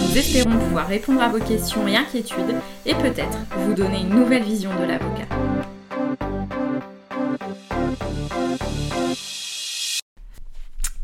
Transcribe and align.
nous 0.00 0.16
espérons 0.16 0.58
pouvoir 0.58 0.86
répondre 0.86 1.22
à 1.22 1.28
vos 1.28 1.38
questions 1.38 1.86
et 1.88 1.96
inquiétudes 1.96 2.54
et 2.86 2.94
peut-être 2.94 3.38
vous 3.56 3.74
donner 3.74 4.00
une 4.00 4.10
nouvelle 4.10 4.42
vision 4.44 4.70
de 4.80 4.86
l'avocat. 4.86 5.26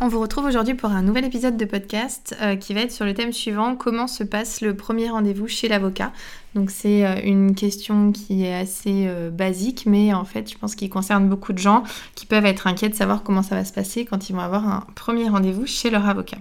On 0.04 0.08
vous 0.08 0.20
retrouve 0.20 0.44
aujourd'hui 0.44 0.74
pour 0.74 0.90
un 0.90 1.00
nouvel 1.00 1.24
épisode 1.24 1.56
de 1.56 1.64
podcast 1.64 2.36
euh, 2.42 2.56
qui 2.56 2.74
va 2.74 2.82
être 2.82 2.92
sur 2.92 3.06
le 3.06 3.14
thème 3.14 3.32
suivant 3.32 3.74
comment 3.74 4.06
se 4.06 4.22
passe 4.22 4.60
le 4.60 4.76
premier 4.76 5.08
rendez-vous 5.08 5.48
chez 5.48 5.66
l'avocat? 5.66 6.12
Donc 6.54 6.70
c'est 6.70 7.06
euh, 7.06 7.22
une 7.24 7.54
question 7.54 8.12
qui 8.12 8.44
est 8.44 8.54
assez 8.54 9.06
euh, 9.06 9.30
basique 9.30 9.84
mais 9.86 10.12
en 10.12 10.26
fait 10.26 10.52
je 10.52 10.58
pense 10.58 10.74
qu'il 10.74 10.90
concerne 10.90 11.26
beaucoup 11.30 11.54
de 11.54 11.58
gens 11.58 11.84
qui 12.16 12.26
peuvent 12.26 12.44
être 12.44 12.66
inquiets 12.66 12.90
de 12.90 12.94
savoir 12.94 13.22
comment 13.22 13.42
ça 13.42 13.54
va 13.54 13.64
se 13.64 13.72
passer 13.72 14.04
quand 14.04 14.28
ils 14.28 14.34
vont 14.34 14.42
avoir 14.42 14.68
un 14.68 14.86
premier 14.94 15.26
rendez-vous 15.26 15.66
chez 15.66 15.88
leur 15.88 16.06
avocat. 16.06 16.36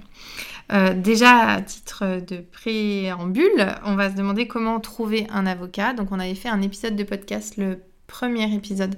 déjà, 0.98 1.48
à 1.48 1.62
titre 1.62 2.20
de 2.20 2.43
préambule, 2.52 3.77
on 3.85 3.95
va 3.95 4.12
se 4.12 4.18
demander 4.18 4.45
comment 4.45 4.82
trouver 4.82 5.26
un 5.30 5.45
avocat. 5.45 5.93
Donc, 5.93 6.12
on 6.12 6.20
avait 6.20 6.35
fait 6.35 6.49
un 6.49 6.62
épisode 6.62 6.98
de 6.98 7.04
podcast 7.04 7.55
le 7.55 7.80
premier 8.07 8.54
épisode 8.54 8.95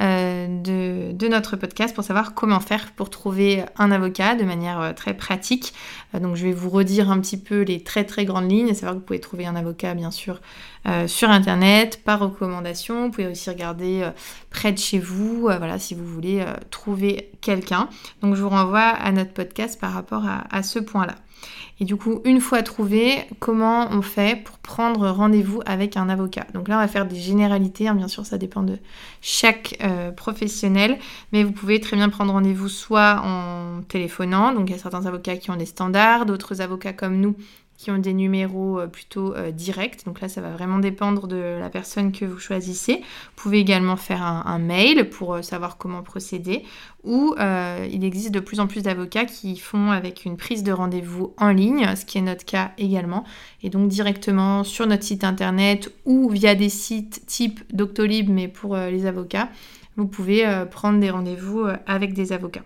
euh, 0.00 1.12
de, 1.12 1.28
notre 1.28 1.56
podcast 1.56 1.94
pour 1.94 2.04
savoir 2.04 2.34
comment 2.34 2.60
faire 2.60 2.92
pour 2.92 3.10
trouver 3.10 3.64
un 3.78 3.90
avocat 3.92 4.34
de 4.34 4.44
manière 4.44 4.80
euh, 4.80 4.92
très 4.92 5.14
pratique. 5.14 5.72
Euh, 6.14 6.18
donc 6.18 6.36
je 6.36 6.44
vais 6.44 6.52
vous 6.52 6.68
redire 6.68 7.10
un 7.10 7.20
petit 7.20 7.36
peu 7.36 7.62
les 7.62 7.82
très 7.82 8.04
très 8.04 8.24
grandes 8.24 8.50
lignes, 8.50 8.70
à 8.70 8.74
savoir 8.74 8.94
que 8.94 8.98
vous 8.98 9.04
pouvez 9.04 9.20
trouver 9.20 9.46
un 9.46 9.56
avocat 9.56 9.94
bien 9.94 10.10
sûr 10.10 10.40
sur 11.06 11.30
internet, 11.30 12.02
par 12.04 12.20
recommandation. 12.20 13.06
Vous 13.06 13.10
pouvez 13.10 13.26
aussi 13.26 13.48
regarder 13.48 14.06
près 14.50 14.70
de 14.70 14.76
chez 14.76 14.98
vous, 14.98 15.44
voilà, 15.44 15.78
si 15.78 15.94
vous 15.94 16.04
voulez 16.04 16.44
trouver 16.70 17.30
quelqu'un. 17.40 17.88
Donc 18.20 18.34
je 18.34 18.42
vous 18.42 18.50
renvoie 18.50 18.82
à 18.82 19.10
notre 19.10 19.32
podcast 19.32 19.80
par 19.80 19.94
rapport 19.94 20.24
à 20.26 20.62
ce 20.62 20.78
point-là. 20.78 21.14
Et 21.80 21.84
du 21.84 21.96
coup, 21.96 22.20
une 22.24 22.40
fois 22.40 22.62
trouvé, 22.62 23.24
comment 23.40 23.88
on 23.90 24.00
fait 24.00 24.40
pour 24.42 24.58
prendre 24.58 25.08
rendez-vous 25.08 25.60
avec 25.66 25.96
un 25.96 26.08
avocat? 26.08 26.46
Donc 26.54 26.68
là, 26.68 26.76
on 26.76 26.80
va 26.80 26.88
faire 26.88 27.06
des 27.06 27.18
généralités, 27.18 27.88
hein. 27.88 27.94
bien 27.94 28.06
sûr, 28.06 28.24
ça 28.24 28.38
dépend 28.38 28.62
de 28.62 28.78
chaque 29.20 29.76
euh, 29.84 30.10
professionnel, 30.10 30.98
mais 31.32 31.44
vous 31.44 31.52
pouvez 31.52 31.80
très 31.80 31.96
bien 31.96 32.08
prendre 32.08 32.32
rendez-vous 32.32 32.68
soit 32.68 33.20
en 33.24 33.82
téléphonant, 33.82 34.52
donc 34.52 34.68
il 34.68 34.72
y 34.72 34.76
a 34.76 34.78
certains 34.78 35.06
avocats 35.06 35.36
qui 35.36 35.50
ont 35.50 35.56
des 35.56 35.66
standards, 35.66 36.26
d'autres 36.26 36.60
avocats 36.60 36.92
comme 36.92 37.20
nous 37.20 37.36
qui 37.76 37.90
ont 37.90 37.98
des 37.98 38.14
numéros 38.14 38.78
euh, 38.78 38.86
plutôt 38.86 39.34
euh, 39.34 39.50
directs. 39.50 40.04
Donc 40.06 40.20
là, 40.20 40.28
ça 40.28 40.40
va 40.40 40.50
vraiment 40.50 40.78
dépendre 40.78 41.26
de 41.26 41.58
la 41.58 41.70
personne 41.70 42.12
que 42.12 42.24
vous 42.24 42.38
choisissez. 42.38 42.96
Vous 42.96 43.42
pouvez 43.42 43.58
également 43.58 43.96
faire 43.96 44.22
un, 44.22 44.58
mail 44.58 45.10
pour 45.10 45.34
euh, 45.34 45.42
savoir 45.42 45.76
comment 45.76 46.02
procéder. 46.02 46.64
Ou 47.02 47.34
il 47.38 48.02
existe 48.02 48.30
de 48.30 48.40
plus 48.40 48.60
en 48.60 48.66
plus 48.66 48.82
d'avocats 48.82 49.26
qui 49.26 49.58
font 49.58 49.90
avec 49.90 50.24
une 50.24 50.38
prise 50.38 50.62
de 50.62 50.72
rendez-vous 50.72 51.34
en 51.36 51.50
ligne, 51.50 51.86
ce 51.96 52.06
qui 52.06 52.16
est 52.16 52.22
notre 52.22 52.46
cas 52.46 52.72
également. 52.78 53.24
Et 53.62 53.68
donc 53.68 53.88
directement 53.88 54.64
sur 54.64 54.86
notre 54.86 55.02
site 55.02 55.22
internet 55.22 55.92
ou 56.06 56.30
via 56.30 56.54
des 56.54 56.70
sites 56.70 57.26
type 57.26 57.60
Doctolib, 57.74 58.30
mais 58.30 58.48
pour 58.48 58.74
les 58.74 59.04
avocats, 59.04 59.50
vous 59.98 60.06
pouvez 60.06 60.46
prendre 60.70 60.98
des 60.98 61.10
rendez-vous 61.10 61.66
avec 61.86 62.14
des 62.14 62.32
avocats. 62.32 62.64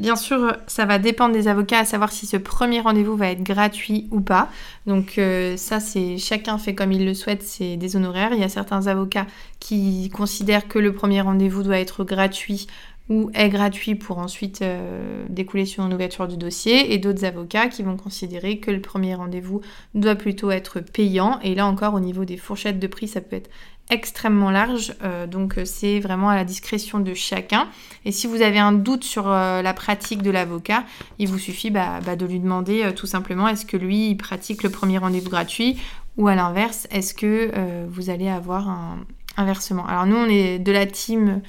Bien 0.00 0.16
sûr, 0.16 0.56
ça 0.66 0.86
va 0.86 0.98
dépendre 0.98 1.34
des 1.34 1.46
avocats 1.46 1.78
à 1.78 1.84
savoir 1.84 2.10
si 2.10 2.26
ce 2.26 2.36
premier 2.36 2.80
rendez-vous 2.80 3.16
va 3.16 3.30
être 3.30 3.44
gratuit 3.44 4.08
ou 4.10 4.20
pas. 4.20 4.50
Donc 4.86 5.18
euh, 5.18 5.56
ça, 5.56 5.78
c'est 5.78 6.18
chacun 6.18 6.58
fait 6.58 6.74
comme 6.74 6.90
il 6.90 7.04
le 7.04 7.14
souhaite, 7.14 7.44
c'est 7.44 7.76
des 7.76 7.94
honoraires. 7.94 8.32
Il 8.32 8.40
y 8.40 8.44
a 8.44 8.48
certains 8.48 8.88
avocats 8.88 9.26
qui 9.60 10.10
considèrent 10.10 10.66
que 10.66 10.80
le 10.80 10.92
premier 10.92 11.20
rendez-vous 11.20 11.62
doit 11.62 11.78
être 11.78 12.02
gratuit 12.02 12.66
ou 13.10 13.30
est 13.34 13.50
gratuit 13.50 13.94
pour 13.94 14.18
ensuite 14.18 14.62
euh, 14.62 15.24
découler 15.28 15.66
sur 15.66 15.84
une 15.84 15.92
ouverture 15.92 16.26
du 16.26 16.38
dossier, 16.38 16.94
et 16.94 16.98
d'autres 16.98 17.24
avocats 17.24 17.68
qui 17.68 17.82
vont 17.82 17.96
considérer 17.96 18.58
que 18.60 18.70
le 18.70 18.80
premier 18.80 19.14
rendez-vous 19.14 19.60
doit 19.94 20.14
plutôt 20.14 20.50
être 20.50 20.80
payant. 20.80 21.38
Et 21.42 21.54
là 21.54 21.66
encore, 21.66 21.94
au 21.94 22.00
niveau 22.00 22.24
des 22.24 22.38
fourchettes 22.38 22.78
de 22.78 22.86
prix, 22.86 23.06
ça 23.06 23.20
peut 23.20 23.36
être 23.36 23.50
extrêmement 23.90 24.50
large, 24.50 24.94
euh, 25.02 25.26
donc 25.26 25.58
euh, 25.58 25.64
c'est 25.64 26.00
vraiment 26.00 26.30
à 26.30 26.34
la 26.34 26.44
discrétion 26.44 27.00
de 27.00 27.12
chacun. 27.12 27.68
Et 28.04 28.12
si 28.12 28.26
vous 28.26 28.40
avez 28.40 28.58
un 28.58 28.72
doute 28.72 29.04
sur 29.04 29.28
euh, 29.28 29.60
la 29.62 29.74
pratique 29.74 30.22
de 30.22 30.30
l'avocat, 30.30 30.84
il 31.18 31.28
vous 31.28 31.38
suffit 31.38 31.70
bah, 31.70 32.00
bah, 32.04 32.16
de 32.16 32.24
lui 32.24 32.40
demander 32.40 32.92
tout 32.96 33.06
simplement 33.06 33.46
est-ce 33.46 33.66
que 33.66 33.76
lui 33.76 34.10
il 34.10 34.16
pratique 34.16 34.62
le 34.62 34.70
premier 34.70 34.98
rendez-vous 34.98 35.30
gratuit 35.30 35.78
ou 36.16 36.28
à 36.28 36.34
l'inverse 36.34 36.86
est-ce 36.90 37.12
que 37.12 37.50
vous 37.88 38.08
allez 38.08 38.28
avoir 38.28 38.68
un, 38.68 39.44
versement. 39.44 39.84
Alors 39.86 40.06
nous 40.06 40.16
on 40.16 40.26
est 40.26 40.60
de 40.60 40.70
la 40.70 40.86
team 40.86 41.42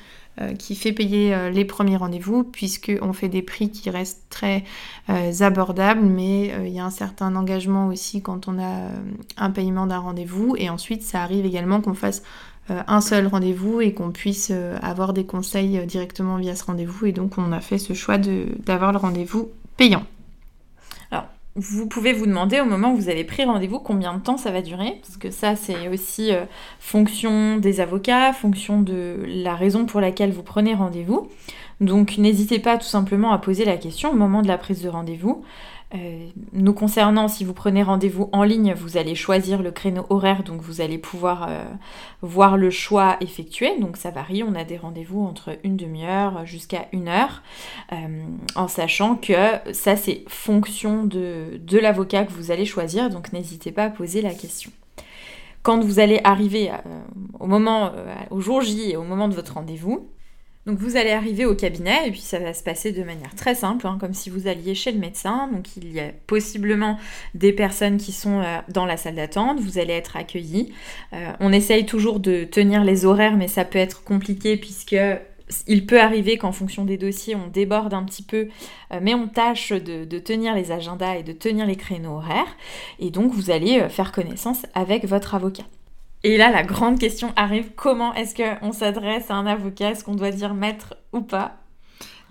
qui 0.57 0.75
fait 0.75 0.91
payer 0.91 1.33
euh, 1.33 1.49
les 1.49 1.65
premiers 1.65 1.97
rendez-vous, 1.97 2.43
puisqu'on 2.43 3.13
fait 3.13 3.29
des 3.29 3.41
prix 3.41 3.69
qui 3.69 3.89
restent 3.89 4.23
très 4.29 4.63
euh, 5.09 5.31
abordables, 5.39 6.01
mais 6.01 6.53
il 6.65 6.73
y 6.73 6.79
a 6.79 6.85
un 6.85 6.89
certain 6.89 7.35
engagement 7.35 7.87
aussi 7.87 8.21
quand 8.21 8.47
on 8.47 8.59
a 8.59 8.89
un 9.37 9.49
paiement 9.51 9.87
d'un 9.87 9.99
rendez-vous. 9.99 10.55
Et 10.57 10.69
ensuite, 10.69 11.03
ça 11.03 11.21
arrive 11.21 11.45
également 11.45 11.81
qu'on 11.81 11.93
fasse 11.93 12.23
un 12.67 12.99
seul 12.99 13.27
rendez-vous 13.27 13.79
et 13.79 13.93
qu'on 13.93 14.09
puisse 14.09 14.51
avoir 14.81 15.13
des 15.13 15.25
conseils 15.25 15.85
directement 15.85 16.37
via 16.37 16.55
ce 16.55 16.63
rendez-vous. 16.65 17.05
Et 17.05 17.11
donc, 17.11 17.37
on 17.37 17.51
a 17.51 17.59
fait 17.59 17.77
ce 17.77 17.93
choix 17.93 18.17
d'avoir 18.17 18.91
le 18.91 18.97
rendez-vous 18.97 19.51
payant 19.77 20.03
vous 21.55 21.87
pouvez 21.87 22.11
vous 22.11 22.25
demander 22.25 22.59
au 22.59 22.65
moment 22.65 22.91
où 22.91 22.97
vous 22.97 23.07
avez 23.07 23.23
pris 23.23 23.45
rendez-vous 23.45 23.79
combien 23.79 24.13
de 24.13 24.21
temps 24.21 24.35
ça 24.35 24.51
va 24.51 24.61
durer, 24.61 24.99
parce 25.01 25.15
que 25.15 25.31
ça 25.31 25.55
c'est 25.55 25.87
aussi 25.87 26.33
euh, 26.33 26.43
fonction 26.79 27.57
des 27.57 27.79
avocats, 27.79 28.33
fonction 28.33 28.81
de 28.81 29.23
la 29.25 29.55
raison 29.55 29.85
pour 29.85 30.01
laquelle 30.01 30.31
vous 30.31 30.43
prenez 30.43 30.73
rendez-vous. 30.73 31.29
Donc 31.79 32.17
n'hésitez 32.17 32.59
pas 32.59 32.77
tout 32.77 32.85
simplement 32.85 33.31
à 33.31 33.37
poser 33.37 33.63
la 33.63 33.77
question 33.77 34.11
au 34.11 34.15
moment 34.15 34.41
de 34.41 34.47
la 34.47 34.57
prise 34.57 34.81
de 34.81 34.89
rendez-vous. 34.89 35.43
Euh, 35.95 36.27
nous 36.53 36.73
concernant, 36.73 37.27
si 37.27 37.43
vous 37.43 37.53
prenez 37.53 37.83
rendez-vous 37.83 38.29
en 38.31 38.43
ligne, 38.43 38.73
vous 38.73 38.97
allez 38.97 39.15
choisir 39.15 39.61
le 39.61 39.71
créneau 39.71 40.05
horaire, 40.09 40.43
donc 40.43 40.61
vous 40.61 40.81
allez 40.81 40.97
pouvoir 40.97 41.47
euh, 41.47 41.63
voir 42.21 42.57
le 42.57 42.69
choix 42.69 43.17
effectué. 43.21 43.77
Donc 43.79 43.97
ça 43.97 44.11
varie, 44.11 44.43
on 44.43 44.55
a 44.55 44.63
des 44.63 44.77
rendez-vous 44.77 45.23
entre 45.23 45.57
une 45.63 45.77
demi-heure 45.77 46.45
jusqu'à 46.45 46.87
une 46.91 47.07
heure, 47.07 47.43
euh, 47.93 48.25
en 48.55 48.67
sachant 48.67 49.15
que 49.15 49.33
ça 49.71 49.95
c'est 49.95 50.23
fonction 50.27 51.03
de, 51.03 51.59
de 51.59 51.77
l'avocat 51.77 52.25
que 52.25 52.31
vous 52.31 52.51
allez 52.51 52.65
choisir, 52.65 53.09
donc 53.09 53.31
n'hésitez 53.31 53.71
pas 53.71 53.85
à 53.85 53.89
poser 53.89 54.21
la 54.21 54.33
question. 54.33 54.71
Quand 55.61 55.83
vous 55.83 55.99
allez 55.99 56.21
arriver 56.23 56.69
au 57.39 57.47
moment, 57.47 57.91
au 58.29 58.39
jour 58.39 58.61
J 58.61 58.91
et 58.91 58.97
au 58.97 59.03
moment 59.03 59.27
de 59.27 59.33
votre 59.33 59.55
rendez-vous, 59.55 60.07
donc 60.65 60.79
vous 60.79 60.97
allez 60.97 61.11
arriver 61.11 61.45
au 61.45 61.53
cabinet 61.53 62.07
et 62.07 62.11
puis 62.11 62.21
ça 62.21 62.39
va 62.39 62.53
se 62.53 62.63
passer 62.63 62.91
de 62.91 63.03
manière 63.03 63.35
très 63.35 63.53
simple, 63.53 63.85
hein, 63.85 63.97
comme 63.99 64.15
si 64.15 64.31
vous 64.31 64.47
alliez 64.47 64.73
chez 64.73 64.91
le 64.91 64.97
médecin. 64.97 65.47
Donc 65.53 65.77
il 65.77 65.91
y 65.93 65.99
a 65.99 66.11
possiblement 66.25 66.97
des 67.35 67.53
personnes 67.53 67.97
qui 67.97 68.11
sont 68.11 68.39
euh, 68.39 68.57
dans 68.69 68.85
la 68.85 68.97
salle 68.97 69.15
d'attente, 69.15 69.59
vous 69.59 69.77
allez 69.77 69.93
être 69.93 70.17
accueillis. 70.17 70.73
Euh, 71.13 71.31
on 71.39 71.53
essaye 71.53 71.85
toujours 71.85 72.19
de 72.19 72.45
tenir 72.45 72.83
les 72.83 73.05
horaires, 73.05 73.37
mais 73.37 73.47
ça 73.47 73.63
peut 73.63 73.77
être 73.77 74.03
compliqué 74.03 74.57
puisque 74.57 74.95
il 75.67 75.85
peut 75.85 76.01
arriver 76.01 76.37
qu'en 76.39 76.51
fonction 76.51 76.83
des 76.83 76.97
dossiers, 76.97 77.35
on 77.35 77.47
déborde 77.47 77.93
un 77.93 78.03
petit 78.03 78.23
peu, 78.23 78.47
euh, 78.91 78.99
mais 79.03 79.13
on 79.13 79.27
tâche 79.27 79.71
de, 79.71 80.17
tenir 80.17 80.55
les 80.55 80.71
agendas 80.71 81.17
et 81.17 81.23
de 81.23 81.33
tenir 81.33 81.67
les 81.67 81.75
créneaux 81.75 82.15
horaires. 82.15 82.57
Et 82.97 83.11
donc, 83.11 83.31
vous 83.31 83.51
allez 83.51 83.87
faire 83.89 84.11
connaissance 84.11 84.65
avec 84.73 85.05
votre 85.05 85.35
avocat. 85.35 85.65
Et 86.27 86.37
là, 86.37 86.49
la 86.49 86.63
grande 86.63 86.97
question 86.97 87.31
arrive, 87.35 87.69
comment 87.75 88.11
est-ce 88.15 88.33
qu'on 88.33 88.71
s'adresse 88.71 89.29
à 89.29 89.35
un 89.35 89.45
avocat? 89.45 89.91
Est-ce 89.91 90.03
qu'on 90.03 90.15
doit 90.15 90.31
dire 90.31 90.55
maître 90.55 90.95
ou 91.13 91.21
pas? 91.21 91.57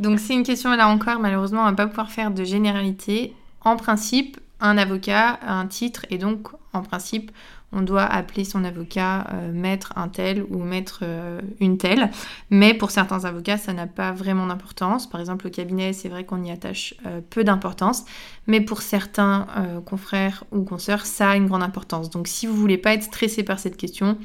Donc 0.01 0.19
c'est 0.19 0.35
une 0.35 0.43
question 0.43 0.75
là 0.75 0.89
encore, 0.89 1.21
malheureusement, 1.21 1.61
on 1.61 1.67
va 1.67 1.75
pas 1.75 1.87
pouvoir 1.87 2.11
faire 2.11 2.33
de 2.33 2.43
généralité. 2.43 3.37
En 3.61 3.77
principe, 3.77 4.41
un 4.59 4.79
avocat 4.79 5.39
a 5.41 5.53
un 5.53 5.69
titre 5.69 6.07
et 6.11 6.19
donc 6.19 6.49
en 6.73 6.83
principe, 6.83 7.31
on 7.75 7.83
doit 7.83 8.05
appeler 8.05 8.45
son 8.45 8.65
avocat 8.65 9.27
euh, 9.33 9.53
maître 9.53 9.93
un 9.97 10.09
tel 10.09 10.45
ou 10.51 10.59
maître 10.63 11.01
euh, 11.03 11.41
une 11.61 11.77
telle. 11.77 12.11
Mais 12.51 12.73
pour 12.73 12.91
certains 12.91 13.25
avocats, 13.25 13.59
ça 13.59 13.73
n'a 13.73 13.87
pas 13.87 14.13
vraiment 14.13 14.47
d'importance. 14.47 15.09
Par 15.09 15.21
exemple, 15.21 15.49
au 15.49 15.51
cabinet, 15.51 15.93
c'est 15.93 16.09
vrai 16.09 16.25
qu'on 16.25 16.43
y 16.43 16.51
attache 16.51 16.95
euh, 17.07 17.21
peu 17.29 17.43
d'importance. 17.45 18.05
Mais 18.47 18.61
pour 18.61 18.83
certains 18.83 19.47
confrères 19.87 20.45
ou 20.53 20.65
consoeurs, 20.65 21.07
ça 21.07 21.31
a 21.31 21.37
une 21.37 21.47
grande 21.47 21.63
importance. 21.63 22.11
Donc 22.11 22.29
si 22.29 22.47
vous 22.47 22.55
voulez 22.55 22.77
pas 22.77 22.93
être 22.93 23.03
stressé 23.03 23.43
par 23.43 23.59
cette 23.59 23.79
question, 23.79 24.19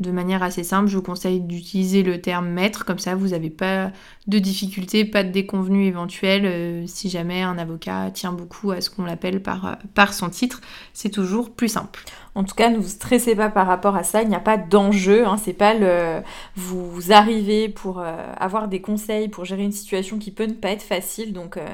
de 0.00 0.10
manière 0.10 0.42
assez 0.42 0.64
simple, 0.64 0.88
je 0.88 0.96
vous 0.96 1.02
conseille 1.02 1.40
d'utiliser 1.40 2.02
le 2.02 2.20
terme 2.20 2.48
maître, 2.48 2.84
comme 2.84 2.98
ça 2.98 3.14
vous 3.14 3.28
n'avez 3.28 3.48
pas 3.48 3.90
de 4.26 4.38
difficultés, 4.38 5.06
pas 5.06 5.24
de 5.24 5.30
déconvenus 5.30 5.88
éventuels. 5.88 6.86
si 6.88 7.08
jamais 7.08 7.42
un 7.42 7.56
avocat 7.56 8.10
tient 8.10 8.32
beaucoup 8.32 8.70
à 8.70 8.82
ce 8.82 8.90
qu'on 8.90 9.06
l'appelle 9.06 9.40
par 9.40 10.12
son 10.12 10.28
titre, 10.28 10.60
c'est 10.92 11.10
toujours 11.10 11.50
plus 11.50 11.68
simple. 11.68 12.04
En 12.34 12.42
tout 12.42 12.54
cas, 12.54 12.68
ne 12.68 12.78
vous 12.78 12.88
stressez 12.88 13.36
pas 13.36 13.48
par 13.48 13.66
rapport 13.66 13.94
à 13.94 14.02
ça. 14.02 14.22
Il 14.22 14.28
n'y 14.28 14.34
a 14.34 14.40
pas 14.40 14.56
d'enjeu. 14.56 15.26
Hein. 15.26 15.36
C'est 15.36 15.52
pas 15.52 15.74
le 15.74 16.20
vous 16.56 17.12
arrivez 17.12 17.68
pour 17.68 18.00
euh, 18.00 18.16
avoir 18.38 18.68
des 18.68 18.80
conseils 18.80 19.28
pour 19.28 19.44
gérer 19.44 19.62
une 19.62 19.72
situation 19.72 20.18
qui 20.18 20.30
peut 20.30 20.46
ne 20.46 20.54
pas 20.54 20.70
être 20.70 20.82
facile. 20.82 21.32
Donc 21.32 21.56
euh, 21.56 21.66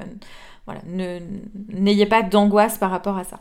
voilà, 0.66 0.82
n'ayez 1.72 2.06
pas 2.06 2.22
d'angoisse 2.22 2.78
par 2.78 2.90
rapport 2.90 3.16
à 3.16 3.24
ça. 3.24 3.40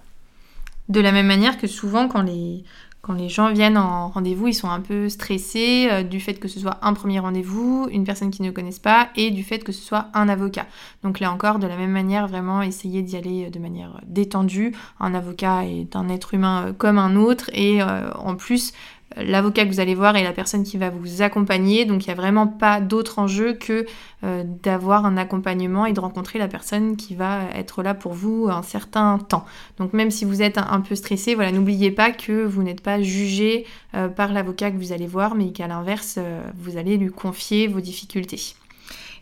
De 0.87 1.01
la 1.01 1.11
même 1.11 1.27
manière 1.27 1.57
que 1.57 1.67
souvent 1.67 2.07
quand 2.07 2.21
les 2.21 2.63
quand 3.01 3.13
les 3.13 3.29
gens 3.29 3.51
viennent 3.51 3.77
en 3.77 4.09
rendez-vous, 4.09 4.47
ils 4.47 4.53
sont 4.53 4.69
un 4.69 4.81
peu 4.81 5.07
stressés 5.07 5.87
euh, 5.89 6.03
du 6.03 6.19
fait 6.19 6.33
que 6.33 6.47
ce 6.47 6.59
soit 6.59 6.77
un 6.81 6.93
premier 6.93 7.19
rendez-vous, 7.19 7.87
une 7.91 8.03
personne 8.03 8.29
qu'ils 8.29 8.45
ne 8.45 8.51
connaissent 8.51 8.79
pas, 8.79 9.09
et 9.15 9.31
du 9.31 9.43
fait 9.43 9.63
que 9.63 9.71
ce 9.71 9.81
soit 9.81 10.07
un 10.13 10.27
avocat. 10.27 10.65
Donc 11.03 11.19
là 11.19 11.31
encore, 11.31 11.59
de 11.59 11.67
la 11.67 11.77
même 11.77 11.91
manière, 11.91 12.27
vraiment 12.27 12.61
essayer 12.61 13.01
d'y 13.01 13.15
aller 13.15 13.45
euh, 13.45 13.49
de 13.49 13.59
manière 13.59 14.01
détendue. 14.05 14.75
Un 14.99 15.13
avocat 15.13 15.65
est 15.65 15.95
un 15.95 16.09
être 16.09 16.33
humain 16.33 16.67
euh, 16.67 16.73
comme 16.73 16.97
un 16.97 17.15
autre, 17.15 17.49
et 17.53 17.81
en 17.81 18.35
plus, 18.35 18.73
l'avocat 19.17 19.65
que 19.65 19.69
vous 19.69 19.79
allez 19.79 19.95
voir 19.95 20.15
est 20.15 20.23
la 20.23 20.31
personne 20.31 20.63
qui 20.63 20.77
va 20.77 20.89
vous 20.89 21.21
accompagner. 21.21 21.85
Donc 21.85 22.05
il 22.05 22.09
n'y 22.09 22.13
a 22.13 22.15
vraiment 22.15 22.47
pas 22.47 22.79
d'autre 22.79 23.19
enjeu 23.19 23.53
que 23.53 23.85
euh, 24.23 24.43
d'avoir 24.63 25.05
un 25.05 25.17
accompagnement 25.17 25.85
et 25.85 25.93
de 25.93 25.99
rencontrer 25.99 26.39
la 26.39 26.47
personne 26.47 26.95
qui 26.95 27.15
va 27.15 27.43
être 27.55 27.83
là 27.83 27.93
pour 27.93 28.13
vous 28.13 28.47
un 28.49 28.63
certain 28.63 29.17
temps. 29.17 29.45
Donc 29.77 29.93
même 29.93 30.11
si 30.11 30.25
vous 30.25 30.41
êtes 30.41 30.57
un, 30.57 30.81
peu 30.81 30.95
stressé, 30.95 31.35
voilà, 31.35 31.51
n'oubliez 31.51 31.91
pas 31.91 32.11
que 32.11 32.45
vous 32.45 32.63
n'êtes 32.63 32.81
pas 32.81 33.01
jugé 33.01 33.65
euh, 33.95 34.07
par 34.07 34.33
l'avocat 34.33 34.71
que 34.71 34.77
vous 34.77 34.91
allez 34.91 35.07
voir, 35.07 35.35
mais 35.35 35.51
qu'à 35.51 35.67
l'inverse, 35.67 36.15
euh, 36.17 36.41
vous 36.57 36.77
allez 36.77 36.97
lui 36.97 37.09
confier 37.09 37.67
vos 37.67 37.81
difficultés. 37.81 38.55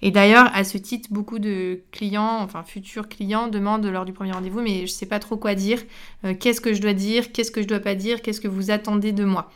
Et 0.01 0.11
d'ailleurs, 0.11 0.49
à 0.53 0.63
ce 0.63 0.77
titre, 0.77 1.09
beaucoup 1.11 1.39
de 1.39 1.81
clients, 1.91 2.39
enfin 2.41 2.63
futurs 2.63 3.07
clients, 3.07 3.47
demandent 3.47 3.85
lors 3.85 4.05
du 4.05 4.13
premier 4.13 4.31
rendez-vous, 4.31 4.61
mais 4.61 4.77
je 4.77 4.81
ne 4.83 4.87
sais 4.87 5.05
pas 5.05 5.19
trop 5.19 5.37
quoi 5.37 5.55
dire, 5.55 5.79
qu'est-ce 6.39 6.61
que 6.61 6.73
je 6.73 6.81
dois 6.81 6.93
dire, 6.93 7.31
qu'est-ce 7.31 7.51
que 7.51 7.61
je 7.61 7.67
dois 7.67 7.79
pas 7.79 7.95
dire, 7.95 8.21
qu'est-ce 8.21 8.41
que 8.41 8.47
vous 8.47 8.71
attendez 8.71 9.11
de 9.11 9.23
moi? 9.23 9.51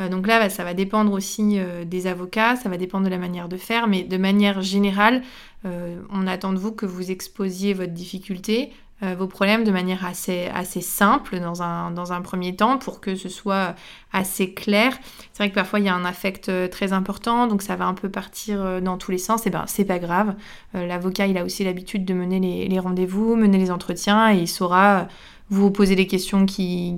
Euh, 0.00 0.08
donc 0.08 0.26
là, 0.26 0.38
bah, 0.38 0.50
ça 0.50 0.64
va 0.64 0.74
dépendre 0.74 1.12
aussi 1.12 1.58
euh, 1.58 1.84
des 1.84 2.06
avocats, 2.06 2.56
ça 2.56 2.68
va 2.68 2.76
dépendre 2.76 3.04
de 3.04 3.10
la 3.10 3.18
manière 3.18 3.48
de 3.48 3.56
faire, 3.56 3.86
mais 3.86 4.02
de 4.02 4.16
manière 4.16 4.62
générale, 4.62 5.22
euh, 5.64 6.00
on 6.10 6.26
attend 6.26 6.52
de 6.52 6.58
vous 6.58 6.72
que 6.72 6.86
vous 6.86 7.10
exposiez 7.10 7.72
votre 7.72 7.92
difficulté, 7.92 8.72
vos 9.02 9.26
problèmes 9.26 9.64
de 9.64 9.70
manière 9.70 10.06
assez, 10.06 10.46
assez 10.54 10.80
simple 10.80 11.38
dans 11.38 11.62
un, 11.62 11.90
dans 11.90 12.12
un 12.14 12.22
premier 12.22 12.56
temps 12.56 12.78
pour 12.78 13.00
que 13.00 13.14
ce 13.14 13.28
soit 13.28 13.74
assez 14.12 14.54
clair. 14.54 14.96
C'est 15.32 15.42
vrai 15.42 15.50
que 15.50 15.54
parfois 15.54 15.80
il 15.80 15.84
y 15.84 15.88
a 15.88 15.94
un 15.94 16.06
affect 16.06 16.50
très 16.70 16.94
important, 16.94 17.46
donc 17.46 17.60
ça 17.60 17.76
va 17.76 17.84
un 17.84 17.94
peu 17.94 18.08
partir 18.08 18.80
dans 18.80 18.96
tous 18.96 19.10
les 19.10 19.18
sens, 19.18 19.46
et 19.46 19.50
ben 19.50 19.64
c'est 19.66 19.84
pas 19.84 19.98
grave. 19.98 20.34
L'avocat 20.72 21.26
il 21.26 21.36
a 21.36 21.44
aussi 21.44 21.62
l'habitude 21.62 22.06
de 22.06 22.14
mener 22.14 22.40
les, 22.40 22.68
les 22.68 22.78
rendez-vous, 22.78 23.36
mener 23.36 23.58
les 23.58 23.70
entretiens 23.70 24.32
et 24.32 24.38
il 24.38 24.48
saura 24.48 25.08
vous 25.48 25.70
posez 25.70 25.94
les 25.94 26.06
questions 26.08 26.44
qui, 26.44 26.96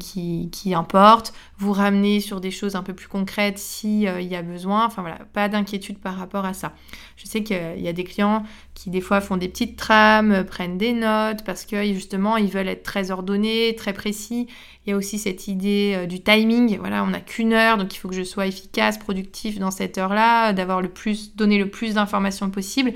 qui, 0.50 0.74
importent, 0.74 1.34
vous 1.58 1.72
ramenez 1.72 2.20
sur 2.20 2.40
des 2.40 2.50
choses 2.50 2.76
un 2.76 2.82
peu 2.82 2.94
plus 2.94 3.08
concrètes 3.08 3.58
s'il 3.58 4.08
euh, 4.08 4.20
y 4.22 4.36
a 4.36 4.42
besoin. 4.42 4.86
Enfin 4.86 5.02
voilà, 5.02 5.18
pas 5.32 5.48
d'inquiétude 5.48 5.98
par 5.98 6.16
rapport 6.16 6.46
à 6.46 6.54
ça. 6.54 6.72
Je 7.16 7.26
sais 7.26 7.42
qu'il 7.42 7.80
y 7.80 7.88
a 7.88 7.92
des 7.92 8.04
clients 8.04 8.44
qui 8.74 8.88
des 8.90 9.02
fois 9.02 9.20
font 9.20 9.36
des 9.36 9.48
petites 9.48 9.76
trames, 9.76 10.44
prennent 10.44 10.78
des 10.78 10.92
notes 10.92 11.44
parce 11.44 11.66
que 11.66 11.84
justement 11.92 12.36
ils 12.36 12.48
veulent 12.48 12.68
être 12.68 12.84
très 12.84 13.10
ordonnés, 13.10 13.74
très 13.76 13.92
précis. 13.92 14.46
Il 14.86 14.90
y 14.90 14.92
a 14.94 14.96
aussi 14.96 15.18
cette 15.18 15.48
idée 15.48 15.94
euh, 15.96 16.06
du 16.06 16.22
timing. 16.22 16.78
Voilà, 16.78 17.04
on 17.04 17.08
n'a 17.08 17.20
qu'une 17.20 17.52
heure, 17.52 17.76
donc 17.76 17.94
il 17.94 17.98
faut 17.98 18.08
que 18.08 18.14
je 18.14 18.22
sois 18.22 18.46
efficace, 18.46 18.96
productif 18.96 19.58
dans 19.58 19.70
cette 19.70 19.98
heure-là, 19.98 20.54
d'avoir 20.54 20.80
le 20.80 20.88
plus, 20.88 21.36
donner 21.36 21.58
le 21.58 21.68
plus 21.68 21.94
d'informations 21.94 22.48
possible. 22.48 22.94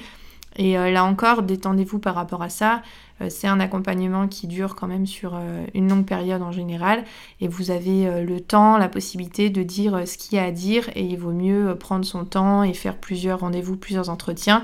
Et 0.56 0.78
euh, 0.78 0.90
là 0.90 1.04
encore, 1.04 1.42
détendez-vous 1.42 1.98
par 1.98 2.14
rapport 2.14 2.42
à 2.42 2.48
ça. 2.48 2.82
Euh, 3.22 3.26
c'est 3.30 3.46
un 3.46 3.60
accompagnement 3.60 4.28
qui 4.28 4.46
dure 4.46 4.74
quand 4.74 4.86
même 4.86 5.06
sur 5.06 5.34
euh, 5.34 5.64
une 5.74 5.88
longue 5.88 6.04
période 6.04 6.42
en 6.42 6.52
général. 6.52 7.04
Et 7.40 7.48
vous 7.48 7.70
avez 7.70 8.22
le 8.22 8.40
temps, 8.40 8.76
la 8.76 8.88
possibilité 8.88 9.50
de 9.50 9.62
dire 9.62 10.02
ce 10.06 10.18
qu'il 10.18 10.36
y 10.36 10.40
a 10.40 10.44
à 10.44 10.50
dire. 10.50 10.88
Et 10.94 11.04
il 11.04 11.16
vaut 11.18 11.32
mieux 11.32 11.74
prendre 11.78 12.04
son 12.04 12.24
temps 12.24 12.62
et 12.62 12.74
faire 12.74 12.96
plusieurs 12.96 13.40
rendez-vous, 13.40 13.76
plusieurs 13.76 14.10
entretiens, 14.10 14.62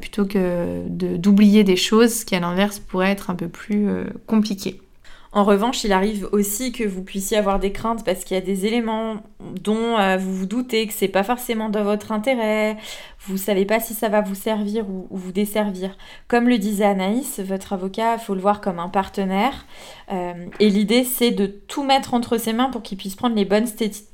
plutôt 0.00 0.24
que 0.24 0.82
d'oublier 0.88 1.64
des 1.64 1.76
choses 1.76 2.24
qui 2.24 2.34
à 2.34 2.40
l'inverse 2.40 2.78
pourraient 2.78 3.10
être 3.10 3.30
un 3.30 3.34
peu 3.34 3.48
plus 3.48 3.88
compliquées. 4.26 4.80
En 5.36 5.44
revanche, 5.44 5.84
il 5.84 5.92
arrive 5.92 6.26
aussi 6.32 6.72
que 6.72 6.82
vous 6.82 7.02
puissiez 7.02 7.36
avoir 7.36 7.58
des 7.58 7.70
craintes 7.70 8.02
parce 8.06 8.24
qu'il 8.24 8.36
y 8.36 8.38
a 8.38 8.42
des 8.42 8.64
éléments 8.64 9.16
dont 9.60 9.98
euh, 9.98 10.16
vous 10.16 10.32
vous 10.32 10.46
doutez 10.46 10.86
que 10.86 10.94
c'est 10.94 11.08
pas 11.08 11.24
forcément 11.24 11.68
dans 11.68 11.84
votre 11.84 12.10
intérêt, 12.10 12.78
vous 13.26 13.36
savez 13.36 13.66
pas 13.66 13.78
si 13.78 13.92
ça 13.92 14.08
va 14.08 14.22
vous 14.22 14.34
servir 14.34 14.88
ou, 14.88 15.06
vous 15.10 15.32
desservir. 15.32 15.94
Comme 16.26 16.48
le 16.48 16.56
disait 16.56 16.86
Anaïs, 16.86 17.38
votre 17.40 17.74
avocat, 17.74 18.14
il 18.14 18.20
faut 18.20 18.34
le 18.34 18.40
voir 18.40 18.62
comme 18.62 18.78
un 18.78 18.88
partenaire. 18.88 19.66
Euh, 20.10 20.46
et 20.58 20.70
l'idée, 20.70 21.04
c'est 21.04 21.32
de 21.32 21.44
tout 21.44 21.82
mettre 21.82 22.14
entre 22.14 22.38
ses 22.38 22.54
mains 22.54 22.70
pour 22.70 22.80
qu'il 22.80 22.96
puisse 22.96 23.14
prendre 23.14 23.36
les 23.36 23.44
bonnes, 23.44 23.66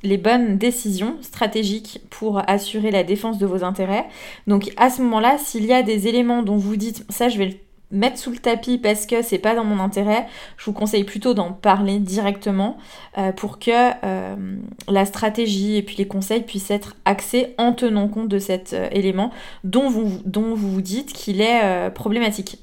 les 0.03 0.19
bonnes 0.19 0.59
décisions 0.59 1.19
stratégiques 1.21 2.01
pour 2.11 2.43
assurer 2.51 2.91
la 2.91 3.05
défense 3.05 3.39
de 3.39 3.47
vos 3.47 3.63
intérêts. 3.63 4.07
Donc 4.49 4.73
à 4.77 4.91
ce 4.91 5.01
moment-là, 5.03 5.39
s'il 5.39 5.67
y 5.67 5.73
a 5.73 5.85
des 5.85 6.09
éléments 6.09 6.43
dont 6.43 6.57
vous 6.57 6.75
dites 6.75 7.05
ça, 7.11 7.29
je 7.29 7.39
vais 7.39 7.47
le 7.47 7.55
mettre 7.93 8.19
sous 8.19 8.31
le 8.31 8.39
tapis 8.39 8.79
parce 8.79 9.07
que 9.07 9.23
c'est 9.23 9.39
pas 9.39 9.55
dans 9.55 9.65
mon 9.65 9.79
intérêt, 9.79 10.27
je 10.57 10.65
vous 10.65 10.73
conseille 10.73 11.05
plutôt 11.05 11.35
d'en 11.35 11.53
parler 11.53 11.99
directement 11.99 12.79
euh, 13.19 13.31
pour 13.31 13.59
que 13.59 13.71
euh, 13.71 14.57
la 14.89 15.05
stratégie 15.05 15.77
et 15.77 15.83
puis 15.83 15.97
les 15.97 16.09
conseils 16.09 16.43
puissent 16.43 16.71
être 16.71 16.97
axés 17.05 17.55
en 17.59 17.73
tenant 17.73 18.09
compte 18.09 18.29
de 18.29 18.39
cet 18.39 18.73
euh, 18.73 18.89
élément 18.91 19.31
dont 19.63 19.89
vous, 19.89 20.23
vous 20.25 20.83
dites 20.83 21.13
qu'il 21.13 21.41
est 21.41 21.91
problématique. 21.91 22.59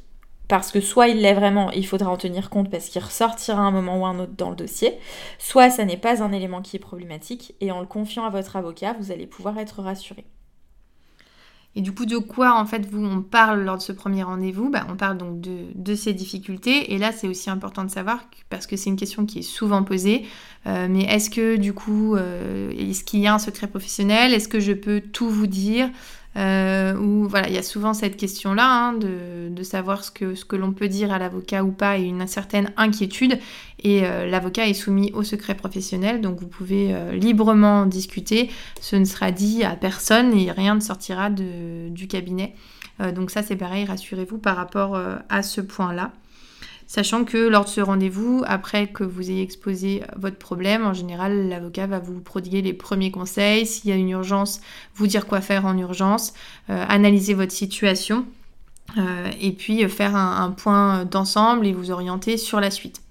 Parce 0.47 0.71
que 0.71 0.81
soit 0.81 1.09
il 1.09 1.21
l'est 1.21 1.35
vraiment, 1.35 1.69
il 1.71 1.85
faudra 1.85 2.09
en 2.09 2.17
tenir 2.17 2.49
compte 2.49 2.71
parce 2.71 2.89
qu'il 2.89 3.03
ressortira 3.03 3.61
un 3.61 3.69
moment 3.69 3.99
ou 3.99 4.05
un 4.07 4.17
autre 4.17 4.33
dans 4.35 4.49
le 4.49 4.55
dossier, 4.55 4.97
soit 5.37 5.69
ça 5.69 5.85
n'est 5.85 5.95
pas 5.95 6.23
un 6.23 6.31
élément 6.31 6.63
qui 6.63 6.77
est 6.77 6.79
problématique 6.79 7.53
et 7.61 7.71
en 7.71 7.79
le 7.79 7.85
confiant 7.85 8.25
à 8.25 8.31
votre 8.31 8.55
avocat, 8.55 8.95
vous 8.99 9.11
allez 9.11 9.27
pouvoir 9.27 9.59
être 9.59 9.83
rassuré. 9.83 10.25
Et 11.79 11.81
du 11.81 11.93
coup, 11.93 12.05
de 12.05 12.17
quoi 12.17 12.59
en 12.59 12.65
fait 12.65 12.85
vous 12.91 13.05
on 13.05 13.21
parle 13.21 13.63
lors 13.63 13.77
de 13.77 13.81
ce 13.81 13.93
premier 13.93 14.21
rendez-vous? 14.21 14.69
Bah, 14.69 14.85
On 14.89 14.97
parle 14.97 15.17
donc 15.17 15.39
de, 15.39 15.95
ces 15.95 16.11
difficultés. 16.11 16.93
Et 16.93 16.97
là, 16.97 17.13
c'est 17.13 17.25
aussi 17.25 17.49
important 17.49 17.85
de 17.85 17.89
savoir 17.89 18.19
parce 18.49 18.67
que 18.67 18.75
c'est 18.75 18.89
une 18.89 18.97
question 18.97 19.25
qui 19.25 19.39
est 19.39 19.43
souvent 19.43 19.81
posée. 19.83 20.25
Euh, 20.67 20.87
mais 20.89 21.03
est-ce 21.03 21.29
que 21.29 21.55
du 21.55 21.71
coup, 21.71 22.17
euh, 22.17 22.69
est-ce 22.71 23.05
qu'il 23.05 23.21
y 23.21 23.27
a 23.27 23.33
un 23.33 23.39
secret 23.39 23.67
professionnel? 23.67 24.33
Est-ce 24.33 24.49
que 24.49 24.59
je 24.59 24.73
peux 24.73 24.99
tout 24.99 25.29
vous 25.29 25.47
dire? 25.47 25.89
Euh, 26.37 26.95
où 26.95 27.27
voilà, 27.27 27.49
il 27.49 27.55
y 27.55 27.57
a 27.57 27.63
souvent 27.63 27.93
cette 27.93 28.15
question-là 28.15 28.65
hein, 28.65 28.93
de, 28.93 29.63
savoir 29.63 30.03
ce 30.03 30.11
que, 30.11 30.35
ce 30.35 30.45
que 30.45 30.55
l'on 30.55 30.71
peut 30.71 30.87
dire 30.87 31.11
à 31.11 31.19
l'avocat 31.19 31.63
ou 31.63 31.71
pas 31.71 31.97
et 31.97 32.03
une 32.03 32.25
certaine 32.27 32.71
inquiétude. 32.77 33.39
Et 33.83 34.05
euh, 34.05 34.25
l'avocat 34.25 34.67
est 34.67 34.73
soumis 34.73 35.11
au 35.13 35.23
secret 35.23 35.55
professionnel, 35.55 36.21
donc 36.21 36.39
vous 36.39 36.47
pouvez 36.47 36.93
euh, 36.93 37.13
librement 37.13 37.85
discuter. 37.85 38.49
Ce 38.79 38.95
ne 38.95 39.05
sera 39.05 39.31
dit 39.31 39.63
à 39.63 39.75
personne 39.75 40.33
et 40.33 40.51
rien 40.51 40.75
ne 40.75 40.79
sortira 40.79 41.29
du 41.29 42.07
cabinet. 42.07 42.55
donc 43.13 43.31
ça 43.31 43.43
c'est 43.43 43.55
pareil, 43.55 43.85
rassurez-vous 43.85 44.37
par 44.37 44.55
rapport 44.55 44.99
à 45.29 45.43
ce 45.43 45.61
point-là. 45.61 46.11
Sachant 46.89 47.23
que 47.23 47.37
lors 47.37 47.65
de 47.65 47.69
ce 47.69 47.81
rendez-vous, 47.81 48.43
après 48.47 48.87
que 48.87 49.03
vous 49.03 49.29
ayez 49.29 49.43
exposé 49.43 50.01
votre 50.15 50.37
problème, 50.37 50.87
en 50.87 50.93
général, 50.95 51.47
l'avocat 51.47 51.85
va 51.85 51.99
vous 51.99 52.19
prodiguer 52.19 52.63
les 52.63 52.73
premiers 52.73 53.11
conseils. 53.11 53.67
S'il 53.67 53.91
y 53.91 53.93
a 53.93 53.95
une 53.95 54.09
urgence, 54.09 54.59
vous 54.95 55.05
dire 55.05 55.27
quoi 55.27 55.39
faire 55.39 55.67
en 55.67 55.77
urgence, 55.77 56.33
euh, 56.71 56.83
analyser 56.89 57.35
votre 57.35 57.51
situation 57.51 58.25
euh, 58.97 59.29
et 59.39 59.51
puis 59.51 59.87
faire 59.87 60.15
un, 60.15 60.49
point 60.49 61.05
d'ensemble 61.05 61.67
et 61.67 61.73
vous 61.73 61.91
orienter 61.91 62.37
sur 62.37 62.59
la 62.59 62.71
suite. 62.71 63.03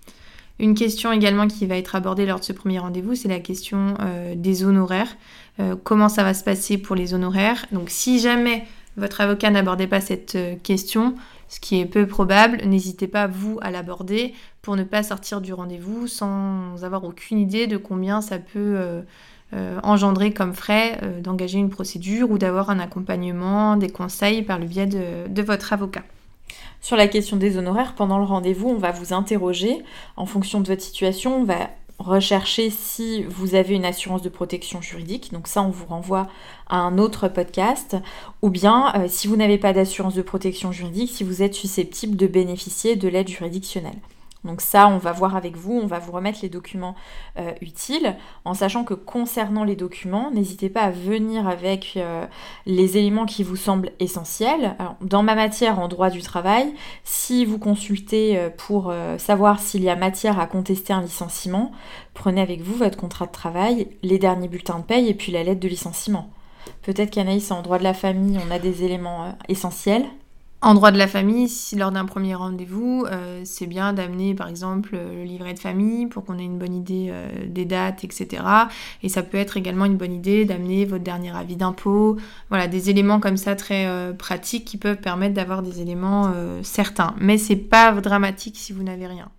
Une 0.58 0.74
question 0.74 1.12
également 1.12 1.46
qui 1.46 1.64
va 1.64 1.76
être 1.76 1.94
abordée 1.94 2.26
lors 2.26 2.40
de 2.40 2.44
ce 2.44 2.52
premier 2.52 2.80
rendez-vous, 2.80 3.14
c'est 3.14 3.28
la 3.28 3.38
question 3.38 3.94
euh, 4.00 4.34
des 4.34 4.64
honoraires. 4.64 5.16
comment 5.84 6.08
ça 6.08 6.24
va 6.24 6.34
se 6.34 6.42
passer 6.42 6.78
pour 6.78 6.96
les 6.96 7.14
honoraires 7.14 7.64
Donc 7.70 7.90
si 7.90 8.18
jamais 8.18 8.66
votre 8.96 9.20
avocat 9.20 9.50
n'abordait 9.50 9.86
pas 9.86 10.00
cette 10.00 10.36
question, 10.64 11.14
ce 11.48 11.60
qui 11.60 11.80
est 11.80 11.86
peu 11.86 12.06
probable, 12.06 12.60
n'hésitez 12.64 13.08
pas 13.08 13.26
vous 13.26 13.58
à 13.62 13.70
l'aborder 13.70 14.34
pour 14.62 14.76
ne 14.76 14.84
pas 14.84 15.02
sortir 15.02 15.40
du 15.40 15.52
rendez-vous 15.52 16.06
sans 16.06 16.84
avoir 16.84 17.04
aucune 17.04 17.38
idée 17.38 17.66
de 17.66 17.76
combien 17.76 18.20
ça 18.20 18.38
peut 18.38 18.76
euh, 18.76 19.02
euh, 19.54 19.80
engendrer 19.82 20.32
comme 20.32 20.52
frais 20.52 20.98
euh, 21.02 21.20
d'engager 21.20 21.58
une 21.58 21.70
procédure 21.70 22.30
ou 22.30 22.38
d'avoir 22.38 22.68
un 22.68 22.78
accompagnement, 22.78 23.76
des 23.76 23.88
conseils 23.88 24.42
par 24.42 24.58
le 24.58 24.66
biais 24.66 24.86
de 24.86 25.42
votre 25.42 25.72
avocat. 25.72 26.02
Sur 26.80 26.96
la 26.96 27.08
question 27.08 27.36
des 27.36 27.58
honoraires, 27.58 27.94
pendant 27.94 28.18
le 28.18 28.24
rendez-vous, 28.24 28.68
on 28.68 28.76
va 28.76 28.92
vous 28.92 29.12
interroger 29.12 29.82
en 30.16 30.26
fonction 30.26 30.60
de 30.60 30.68
votre 30.68 30.82
situation, 30.82 31.44
rechercher 31.98 32.70
si 32.70 33.24
vous 33.24 33.54
avez 33.54 33.74
une 33.74 33.84
assurance 33.84 34.22
de 34.22 34.28
protection 34.28 34.80
juridique. 34.80 35.32
Donc 35.32 35.48
ça, 35.48 35.62
on 35.62 35.70
vous 35.70 35.86
renvoie 35.86 36.28
à 36.68 36.78
un 36.78 36.98
autre 36.98 37.28
podcast. 37.28 37.96
Ou 38.42 38.50
bien, 38.50 38.92
euh, 38.94 39.06
si 39.08 39.26
vous 39.26 39.36
n'avez 39.36 39.58
pas 39.58 39.72
d'assurance 39.72 40.14
de 40.14 40.22
protection 40.22 40.72
juridique, 40.72 41.10
si 41.10 41.24
vous 41.24 41.42
êtes 41.42 41.54
susceptible 41.54 42.16
de 42.16 42.26
bénéficier 42.26 42.96
de 42.96 43.08
l'aide 43.08 43.28
juridictionnelle. 43.28 43.98
Donc 44.44 44.60
ça, 44.60 44.88
on 44.88 44.98
va 44.98 45.12
voir 45.12 45.36
avec 45.36 45.56
vous, 45.56 45.72
on 45.72 45.86
va 45.86 45.98
vous 45.98 46.12
remettre 46.12 46.38
les 46.42 46.48
documents 46.48 46.94
euh, 47.38 47.52
utiles, 47.60 48.16
en 48.44 48.54
sachant 48.54 48.84
que 48.84 48.94
concernant 48.94 49.64
les 49.64 49.74
documents, 49.74 50.30
n'hésitez 50.30 50.68
pas 50.68 50.82
à 50.82 50.90
venir 50.90 51.48
avec 51.48 51.94
euh, 51.96 52.24
les 52.64 52.98
éléments 52.98 53.26
qui 53.26 53.42
vous 53.42 53.56
semblent 53.56 53.90
essentiels. 53.98 54.76
dans 55.00 55.22
ma 55.22 55.34
matière 55.34 55.80
en 55.80 55.88
droit 55.88 56.10
du 56.10 56.22
travail, 56.22 56.72
si 57.04 57.44
vous 57.44 57.58
consultez 57.58 58.38
euh, 58.38 58.50
pour 58.50 58.92
savoir 59.18 59.60
s'il 59.60 59.82
y 59.82 59.90
a 59.90 59.96
matière 59.96 60.38
à 60.38 60.46
contester 60.46 60.92
un 60.92 61.02
licenciement, 61.02 61.72
prenez 62.14 62.40
avec 62.40 62.60
vous 62.60 62.74
votre 62.74 62.96
contrat 62.96 63.26
de 63.26 63.32
travail, 63.32 63.88
les 64.02 64.18
derniers 64.18 64.48
bulletins 64.48 64.78
de 64.78 64.84
paye 64.84 65.08
et 65.08 65.14
puis 65.14 65.32
la 65.32 65.42
lettre 65.42 65.60
de 65.60 65.68
licenciement. 65.68 66.30
Peut-être 66.82 67.10
qu'Anaïs, 67.10 67.50
en 67.50 67.62
droit 67.62 67.78
de 67.78 67.84
la 67.84 67.94
famille, 67.94 68.38
on 68.46 68.50
a 68.50 68.58
des 68.58 68.84
éléments 68.84 69.36
essentiels. 69.48 70.06
En 70.60 70.74
droit 70.74 70.90
de 70.90 70.98
la 70.98 71.06
famille, 71.06 71.48
si 71.48 71.76
lors 71.76 71.92
d'un 71.92 72.04
premier 72.04 72.34
rendez-vous, 72.34 73.06
euh, 73.06 73.42
c'est 73.44 73.68
bien 73.68 73.92
d'amener 73.92 74.34
par 74.34 74.48
exemple 74.48 74.96
le 74.96 75.22
livret 75.22 75.54
de 75.54 75.58
famille 75.60 76.06
pour 76.06 76.24
qu'on 76.24 76.36
ait 76.36 76.44
une 76.44 76.58
bonne 76.58 76.74
idée 76.74 77.08
euh, 77.10 77.28
des 77.46 77.64
dates, 77.64 78.02
etc. 78.02 78.42
Et 79.04 79.08
ça 79.08 79.22
peut 79.22 79.38
être 79.38 79.56
également 79.56 79.84
une 79.84 79.96
bonne 79.96 80.12
idée 80.12 80.44
d'amener 80.44 80.84
votre 80.84 81.04
dernier 81.04 81.34
avis 81.36 81.54
d'impôt. 81.54 82.16
Voilà, 82.48 82.66
des 82.66 82.90
éléments 82.90 83.20
comme 83.20 83.36
ça 83.36 83.54
très 83.54 83.86
euh, 83.86 84.12
pratiques 84.12 84.64
qui 84.64 84.78
peuvent 84.78 84.96
permettre 84.96 85.34
d'avoir 85.34 85.62
des 85.62 85.80
éléments 85.80 86.32
certains. 86.62 87.14
Mais 87.20 87.38
c'est 87.38 87.56
pas 87.56 87.92
dramatique 87.92 88.56
si 88.56 88.72
vous 88.72 88.82
n'avez 88.82 89.06
rien. 89.06 89.30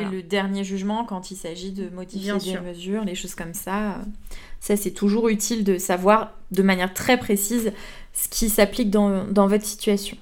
Et 0.00 0.06
le 0.06 0.22
dernier 0.22 0.64
jugement, 0.64 1.04
quand 1.04 1.30
il 1.30 1.36
s'agit 1.36 1.72
de 1.72 1.90
modifier 1.90 2.32
des 2.38 2.60
mesures, 2.60 3.04
les 3.04 3.14
choses 3.14 3.34
comme 3.34 3.52
ça, 3.52 3.98
ça 4.58 4.74
c'est 4.76 4.92
toujours 4.92 5.28
utile 5.28 5.64
de 5.64 5.76
savoir 5.76 6.32
de 6.50 6.62
manière 6.62 6.94
très 6.94 7.18
précise 7.18 7.72
ce 8.14 8.28
qui 8.28 8.48
s'applique 8.48 8.88
dans, 8.88 9.24
dans 9.26 9.46
votre 9.46 9.66
situation. 9.66 10.16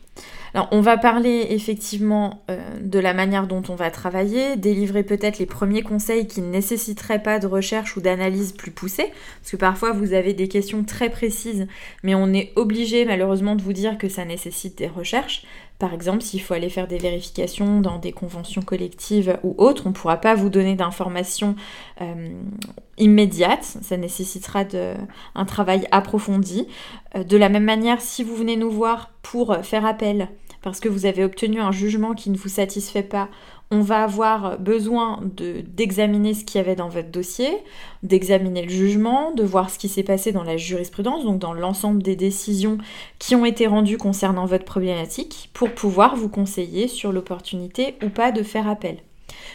Alors, 0.54 0.68
on 0.72 0.80
va 0.80 0.96
parler 0.96 1.46
effectivement 1.50 2.42
euh, 2.50 2.58
de 2.80 2.98
la 2.98 3.14
manière 3.14 3.46
dont 3.46 3.62
on 3.68 3.74
va 3.74 3.90
travailler, 3.90 4.56
délivrer 4.56 5.02
peut-être 5.02 5.38
les 5.38 5.46
premiers 5.46 5.82
conseils 5.82 6.26
qui 6.26 6.40
ne 6.40 6.50
nécessiteraient 6.50 7.22
pas 7.22 7.38
de 7.38 7.46
recherche 7.46 7.96
ou 7.96 8.00
d'analyse 8.00 8.52
plus 8.52 8.70
poussée, 8.70 9.12
parce 9.40 9.52
que 9.52 9.56
parfois 9.56 9.92
vous 9.92 10.12
avez 10.12 10.34
des 10.34 10.48
questions 10.48 10.82
très 10.84 11.08
précises, 11.08 11.66
mais 12.02 12.14
on 12.14 12.32
est 12.32 12.52
obligé 12.56 13.04
malheureusement 13.04 13.54
de 13.54 13.62
vous 13.62 13.72
dire 13.72 13.98
que 13.98 14.08
ça 14.08 14.24
nécessite 14.24 14.78
des 14.78 14.88
recherches. 14.88 15.44
Par 15.78 15.94
exemple, 15.94 16.20
s'il 16.20 16.42
faut 16.42 16.52
aller 16.52 16.68
faire 16.68 16.86
des 16.86 16.98
vérifications 16.98 17.80
dans 17.80 17.98
des 17.98 18.12
conventions 18.12 18.60
collectives 18.60 19.38
ou 19.42 19.54
autres, 19.56 19.84
on 19.86 19.90
ne 19.90 19.94
pourra 19.94 20.18
pas 20.18 20.34
vous 20.34 20.50
donner 20.50 20.74
d'informations 20.74 21.56
euh, 22.02 22.28
immédiates. 22.98 23.78
Ça 23.80 23.96
nécessitera 23.96 24.64
un 25.34 25.44
travail 25.46 25.88
approfondi. 25.90 26.66
Euh, 27.16 27.24
de 27.24 27.38
la 27.38 27.48
même 27.48 27.64
manière, 27.64 28.02
si 28.02 28.22
vous 28.22 28.36
venez 28.36 28.56
nous 28.56 28.70
voir 28.70 29.10
pour 29.22 29.56
faire 29.62 29.86
appel 29.86 30.28
parce 30.62 30.80
que 30.80 30.88
vous 30.88 31.06
avez 31.06 31.24
obtenu 31.24 31.60
un 31.60 31.72
jugement 31.72 32.14
qui 32.14 32.30
ne 32.30 32.36
vous 32.36 32.48
satisfait 32.48 33.02
pas, 33.02 33.28
on 33.70 33.80
va 33.80 34.02
avoir 34.02 34.58
besoin 34.58 35.20
d'examiner 35.22 36.34
ce 36.34 36.44
qu'il 36.44 36.58
y 36.58 36.64
avait 36.64 36.74
dans 36.74 36.88
votre 36.88 37.10
dossier, 37.10 37.48
d'examiner 38.02 38.62
le 38.62 38.68
jugement, 38.68 39.32
de 39.32 39.44
voir 39.44 39.70
ce 39.70 39.78
qui 39.78 39.88
s'est 39.88 40.02
passé 40.02 40.32
dans 40.32 40.42
la 40.42 40.56
jurisprudence, 40.56 41.24
donc 41.24 41.38
dans 41.38 41.52
l'ensemble 41.52 42.02
des 42.02 42.16
décisions 42.16 42.78
qui 43.20 43.36
ont 43.36 43.44
été 43.44 43.68
rendues 43.68 43.96
concernant 43.96 44.44
votre 44.44 44.64
problématique, 44.64 45.50
pour 45.54 45.70
pouvoir 45.70 46.16
vous 46.16 46.28
conseiller 46.28 46.88
sur 46.88 47.12
l'opportunité 47.12 47.94
ou 48.04 48.08
pas 48.08 48.32
de 48.32 48.42
faire 48.42 48.68
appel. 48.68 48.96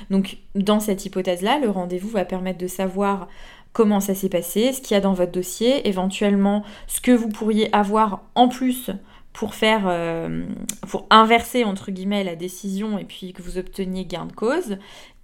Donc 0.10 0.38
dans 0.56 0.80
cette 0.80 1.06
hypothèse-là, 1.06 1.60
le 1.60 1.70
rendez-vous 1.70 2.10
va 2.10 2.24
permettre 2.24 2.60
de 2.60 2.68
savoir 2.68 3.28
comment 3.74 4.00
ça 4.00 4.16
s'est 4.16 4.30
passé, 4.30 4.72
ce 4.72 4.80
qu'il 4.80 4.96
y 4.96 4.98
a 4.98 5.02
dans 5.02 5.14
votre 5.14 5.34
dossier, 5.34 5.90
éventuellement 5.90 6.64
ce 6.88 7.02
que 7.02 7.12
vous 7.12 7.28
pourriez 7.28 7.74
avoir 7.76 8.22
en 8.34 8.48
plus 8.48 8.90
pour 9.36 9.54
faire, 9.54 9.84
euh, 9.88 10.46
pour 10.88 11.06
inverser 11.10 11.66
entre 11.66 11.92
guillemets 11.92 12.24
la 12.24 12.36
décision 12.36 12.98
et 12.98 13.04
puis 13.04 13.34
que 13.34 13.42
vous 13.42 13.58
obteniez 13.58 14.06
gain 14.06 14.26
de 14.26 14.32
cause. 14.32 14.78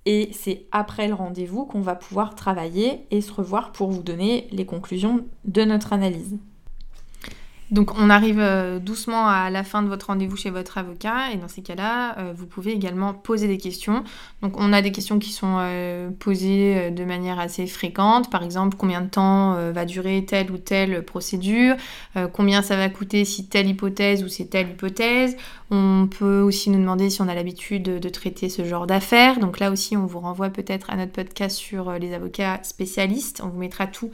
Et 0.05 0.29
c'est 0.33 0.65
après 0.71 1.07
le 1.07 1.13
rendez-vous 1.13 1.65
qu'on 1.65 1.81
va 1.81 1.95
pouvoir 1.95 2.35
travailler 2.35 3.05
et 3.11 3.21
se 3.21 3.31
revoir 3.31 3.71
pour 3.71 3.89
vous 3.89 4.03
donner 4.03 4.47
les 4.51 4.65
conclusions 4.65 5.25
de 5.45 5.63
notre 5.63 5.93
analyse. 5.93 6.37
Donc 7.71 7.97
on 7.97 8.09
arrive 8.09 8.39
euh, 8.39 8.79
doucement 8.79 9.29
à 9.29 9.49
la 9.49 9.63
fin 9.63 9.81
de 9.81 9.87
votre 9.87 10.07
rendez-vous 10.07 10.35
chez 10.35 10.49
votre 10.49 10.77
avocat 10.77 11.31
et 11.33 11.37
dans 11.37 11.47
ces 11.47 11.61
cas-là, 11.61 12.17
euh, 12.19 12.33
vous 12.35 12.45
pouvez 12.45 12.73
également 12.73 13.13
poser 13.13 13.47
des 13.47 13.57
questions. 13.57 14.03
Donc 14.41 14.59
on 14.59 14.73
a 14.73 14.81
des 14.81 14.91
questions 14.91 15.19
qui 15.19 15.31
sont 15.31 15.55
euh, 15.59 16.09
posées 16.19 16.91
de 16.91 17.05
manière 17.05 17.39
assez 17.39 17.67
fréquente, 17.67 18.29
par 18.29 18.43
exemple 18.43 18.75
combien 18.77 18.99
de 18.99 19.09
temps 19.09 19.55
va 19.71 19.85
durer 19.85 20.25
telle 20.25 20.51
ou 20.51 20.57
telle 20.57 21.03
procédure, 21.03 21.75
combien 22.33 22.61
ça 22.61 22.75
va 22.75 22.89
coûter 22.89 23.23
si 23.23 23.47
telle 23.47 23.67
hypothèse 23.67 24.23
ou 24.23 24.27
si 24.27 24.47
telle 24.47 24.71
hypothèse? 24.71 25.37
On 25.69 26.07
peut 26.07 26.41
aussi 26.41 26.69
nous 26.69 26.79
demander 26.79 27.09
si 27.09 27.21
on 27.21 27.29
a 27.29 27.35
l'habitude 27.35 27.83
de, 27.83 28.09
traiter 28.09 28.49
ce 28.49 28.65
genre 28.65 28.87
d'affaires. 28.87 29.39
Donc 29.39 29.59
là 29.59 29.71
aussi 29.71 29.95
on 29.95 30.05
vous 30.05 30.19
renvoie 30.19 30.49
peut-être 30.49 30.89
à 30.89 30.97
notre 30.97 31.13
podcast 31.13 31.55
sur 31.55 31.93
les 31.93 32.13
avocats 32.13 32.59
spécialistes. 32.63 33.41
On 33.43 33.47
vous 33.47 33.59
mettra 33.59 33.87
tout 33.87 34.11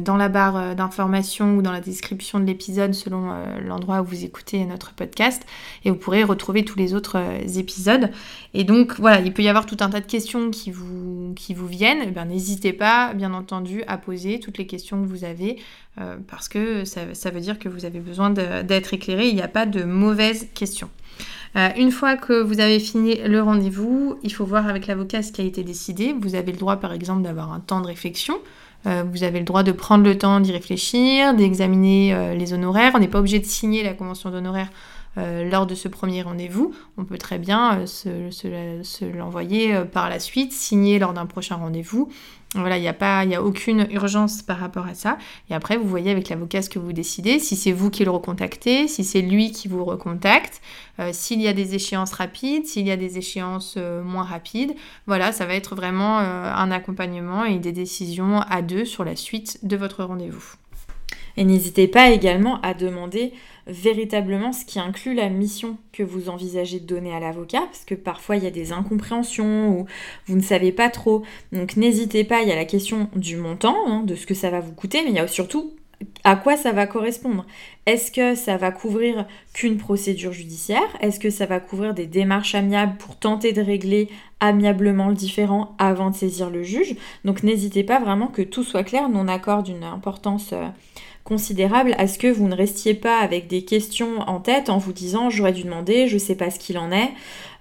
dans 0.00 0.16
la 0.16 0.28
barre 0.28 0.56
euh, 0.56 0.74
d'information 0.74 1.56
ou 1.56 1.62
dans 1.62 1.72
la 1.72 1.80
description 1.80 2.40
de 2.40 2.44
l'épisode 2.44 2.94
selon 2.94 3.30
euh, 3.30 3.60
l'endroit 3.60 4.00
où 4.00 4.04
vous 4.04 4.24
écoutez 4.24 4.64
notre 4.64 4.92
podcast 4.92 5.44
et 5.84 5.90
vous 5.90 5.96
pourrez 5.96 6.24
retrouver 6.24 6.64
tous 6.64 6.78
les 6.78 6.94
autres 6.94 7.18
épisodes. 7.58 8.10
Et 8.54 8.64
donc 8.64 8.98
voilà, 8.98 9.20
il 9.20 9.32
peut 9.32 9.42
y 9.42 9.48
avoir 9.48 9.66
tout 9.66 9.76
un 9.80 9.90
tas 9.90 10.00
de 10.00 10.06
questions 10.06 10.50
qui 10.50 10.70
vous, 10.70 11.34
qui 11.36 11.52
vous 11.52 11.66
viennent. 11.66 11.98
Eh 12.02 12.24
n'hésitez 12.24 12.72
pas, 12.72 13.12
bien 13.12 13.34
entendu, 13.34 13.82
à 13.86 13.98
poser 13.98 14.40
toutes 14.40 14.58
les 14.58 14.66
questions 14.66 15.02
que 15.02 15.06
vous 15.06 15.24
avez 15.24 15.58
parce 16.28 16.48
que 16.48 16.84
ça, 16.84 17.14
ça, 17.14 17.30
veut 17.30 17.40
dire 17.40 17.58
que 17.58 17.70
vous 17.70 17.86
avez 17.86 18.00
besoin 18.00 18.28
d'être 18.28 18.92
éclairé. 18.92 19.28
Il 19.28 19.34
n'y 19.34 19.40
a 19.40 19.48
pas 19.48 19.64
de 19.64 19.82
mauvaises 19.82 20.48
questions. 20.54 20.90
une 21.54 21.90
fois 21.90 22.16
que 22.16 22.34
vous 22.34 22.60
avez 22.60 22.78
fini 22.78 23.16
le 23.16 23.40
rendez-vous, 23.40 24.18
il 24.22 24.30
faut 24.30 24.44
voir 24.44 24.68
avec 24.68 24.88
l'avocat 24.88 25.22
ce 25.22 25.32
qui 25.32 25.40
a 25.40 25.44
été 25.44 25.62
décidé. 25.62 26.14
Vous 26.20 26.34
avez 26.34 26.52
le 26.52 26.58
droit, 26.58 26.76
par 26.76 26.92
exemple, 26.92 27.22
d'avoir 27.22 27.50
un 27.50 27.60
temps 27.60 27.80
de 27.80 27.86
réflexion. 27.86 28.38
Euh, 28.86 29.04
vous 29.10 29.24
avez 29.24 29.38
le 29.38 29.44
droit 29.44 29.62
de 29.62 29.72
prendre 29.72 30.04
le 30.04 30.16
temps 30.16 30.40
d'y 30.40 30.52
réfléchir, 30.52 31.34
d'examiner 31.34 32.14
euh, 32.14 32.34
les 32.34 32.52
honoraires. 32.52 32.92
On 32.94 32.98
n'est 32.98 33.08
pas 33.08 33.18
obligé 33.18 33.38
de 33.38 33.44
signer 33.44 33.82
la 33.82 33.94
convention 33.94 34.30
d'honoraires 34.30 34.70
euh, 35.18 35.48
lors 35.48 35.66
de 35.66 35.74
ce 35.74 35.88
premier 35.88 36.22
rendez-vous. 36.22 36.72
On 36.96 37.04
peut 37.04 37.18
très 37.18 37.38
bien 37.38 37.84
se, 37.86 38.08
l'envoyer 39.16 39.74
par 39.92 40.08
la 40.08 40.20
suite, 40.20 40.52
signer 40.52 40.98
lors 40.98 41.12
d'un 41.12 41.26
prochain 41.26 41.56
rendez-vous. 41.56 42.10
Voilà, 42.54 42.78
il 42.78 42.80
n'y 42.80 42.88
a, 42.88 42.94
pas, 42.94 43.20
a 43.20 43.40
aucune 43.42 43.86
urgence 43.90 44.40
par 44.40 44.58
rapport 44.58 44.86
à 44.86 44.94
ça. 44.94 45.18
Et 45.50 45.54
après, 45.54 45.76
vous 45.76 45.86
voyez 45.86 46.10
avec 46.10 46.28
l'avocat 46.28 46.62
ce 46.62 46.70
que 46.70 46.78
vous 46.78 46.92
décidez, 46.92 47.38
si 47.38 47.56
c'est 47.56 47.72
vous 47.72 47.90
qui 47.90 48.04
le 48.04 48.10
recontactez, 48.10 48.88
si 48.88 49.04
c'est 49.04 49.20
lui 49.20 49.50
qui 49.50 49.68
vous 49.68 49.84
recontacte, 49.84 50.62
euh, 51.00 51.10
s'il 51.12 51.42
y 51.42 51.48
a 51.48 51.52
des 51.52 51.74
échéances 51.74 52.12
rapides, 52.12 52.64
s'il 52.64 52.86
y 52.86 52.90
a 52.90 52.96
des 52.96 53.18
échéances 53.18 53.74
euh, 53.76 54.02
moins 54.02 54.22
rapides. 54.22 54.74
Voilà, 55.06 55.32
ça 55.32 55.44
va 55.44 55.54
être 55.54 55.74
vraiment 55.74 56.20
euh, 56.20 56.52
un 56.54 56.70
accompagnement 56.70 57.44
et 57.44 57.58
des 57.58 57.72
décisions 57.72 58.40
à 58.40 58.62
deux 58.62 58.84
sur 58.84 59.04
la 59.04 59.16
suite 59.16 59.58
de 59.64 59.76
votre 59.76 60.04
rendez-vous. 60.04 60.54
Et 61.36 61.44
n'hésitez 61.44 61.88
pas 61.88 62.10
également 62.10 62.60
à 62.62 62.72
demander 62.72 63.34
véritablement 63.66 64.52
ce 64.52 64.64
qui 64.64 64.78
inclut 64.78 65.14
la 65.14 65.28
mission 65.28 65.76
que 65.92 66.02
vous 66.02 66.28
envisagez 66.28 66.80
de 66.80 66.86
donner 66.86 67.12
à 67.12 67.20
l'avocat, 67.20 67.62
parce 67.62 67.84
que 67.84 67.94
parfois 67.94 68.36
il 68.36 68.44
y 68.44 68.46
a 68.46 68.50
des 68.50 68.72
incompréhensions 68.72 69.70
ou 69.70 69.86
vous 70.26 70.36
ne 70.36 70.42
savez 70.42 70.72
pas 70.72 70.88
trop. 70.88 71.22
Donc 71.52 71.76
n'hésitez 71.76 72.24
pas, 72.24 72.42
il 72.42 72.48
y 72.48 72.52
a 72.52 72.56
la 72.56 72.64
question 72.64 73.08
du 73.16 73.36
montant, 73.36 73.76
hein, 73.86 74.02
de 74.02 74.14
ce 74.14 74.26
que 74.26 74.34
ça 74.34 74.50
va 74.50 74.60
vous 74.60 74.72
coûter, 74.72 75.02
mais 75.02 75.10
il 75.10 75.16
y 75.16 75.20
a 75.20 75.26
surtout 75.26 75.74
à 76.24 76.36
quoi 76.36 76.56
ça 76.56 76.72
va 76.72 76.86
correspondre 76.86 77.46
Est-ce 77.86 78.10
que 78.12 78.34
ça 78.34 78.56
va 78.56 78.70
couvrir 78.70 79.26
qu'une 79.54 79.78
procédure 79.78 80.32
judiciaire? 80.32 80.88
Est-ce 81.00 81.20
que 81.20 81.30
ça 81.30 81.46
va 81.46 81.60
couvrir 81.60 81.94
des 81.94 82.06
démarches 82.06 82.54
amiables 82.54 82.96
pour 82.98 83.16
tenter 83.16 83.52
de 83.52 83.62
régler 83.62 84.08
amiablement 84.40 85.08
le 85.08 85.14
différent 85.14 85.74
avant 85.78 86.10
de 86.10 86.14
saisir 86.14 86.50
le 86.50 86.62
juge? 86.62 86.96
Donc 87.24 87.42
n'hésitez 87.42 87.84
pas 87.84 88.00
vraiment 88.00 88.26
que 88.26 88.42
tout 88.42 88.64
soit 88.64 88.84
clair. 88.84 89.08
Nous 89.08 89.18
on 89.18 89.28
accorde 89.28 89.68
une 89.68 89.84
importance 89.84 90.52
euh, 90.52 90.66
considérable 91.26 91.94
à 91.98 92.06
ce 92.06 92.18
que 92.18 92.28
vous 92.28 92.46
ne 92.46 92.54
restiez 92.54 92.94
pas 92.94 93.18
avec 93.18 93.48
des 93.48 93.64
questions 93.64 94.20
en 94.20 94.38
tête 94.38 94.70
en 94.70 94.78
vous 94.78 94.92
disant 94.92 95.28
j'aurais 95.28 95.52
dû 95.52 95.64
demander, 95.64 96.06
je 96.06 96.18
sais 96.18 96.36
pas 96.36 96.50
ce 96.50 96.58
qu'il 96.58 96.78
en 96.78 96.92
est. 96.92 97.10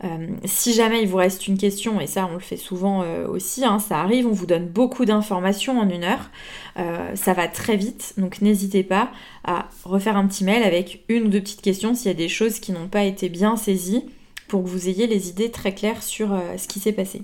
Euh, 0.04 0.28
si 0.46 0.74
jamais 0.74 1.02
il 1.02 1.08
vous 1.08 1.18
reste 1.18 1.48
une 1.48 1.58
question, 1.58 2.00
et 2.00 2.06
ça 2.06 2.28
on 2.30 2.36
le 2.36 2.40
fait 2.40 2.58
souvent 2.58 3.02
euh, 3.02 3.28
aussi, 3.28 3.66
hein, 3.66 3.80
ça 3.80 4.00
arrive, 4.00 4.28
on 4.28 4.34
vous 4.34 4.46
donne 4.46 4.68
beaucoup 4.68 5.04
d'informations 5.06 5.80
en 5.80 5.90
une 5.90 6.04
heure, 6.04 6.30
euh, 6.78 7.16
ça 7.16 7.34
va 7.34 7.48
très 7.48 7.76
vite, 7.76 8.14
donc 8.18 8.42
n'hésitez 8.42 8.84
pas 8.84 9.10
à 9.44 9.68
refaire 9.84 10.16
un 10.16 10.28
petit 10.28 10.44
mail 10.44 10.64
avec 10.64 11.04
une 11.10 11.24
ou 11.24 11.30
deux 11.30 11.42
petites 11.42 11.62
questions 11.62 11.96
s'il 11.96 12.08
y 12.08 12.12
a 12.12 12.18
des 12.18 12.30
choses 12.30 12.60
qui 12.60 12.72
n'ont 12.72 12.88
pas 12.88 13.04
été 13.04 13.30
bien 13.30 13.58
saisies 13.58 14.06
pour 14.48 14.64
que 14.64 14.70
vous 14.70 14.90
ayez 14.90 15.08
les 15.08 15.30
idées 15.30 15.50
très 15.50 15.74
claires 15.74 16.04
sur 16.04 16.38
ce 16.58 16.68
qui 16.68 16.80
s'est 16.80 16.94
passé. 16.94 17.24